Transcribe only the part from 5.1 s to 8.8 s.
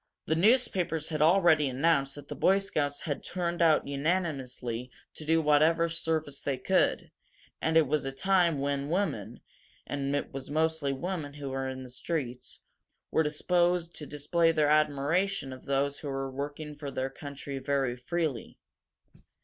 to do whatever service they could, and it was a time